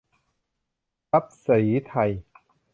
[1.11, 2.09] ทรัพย์ศรีไทย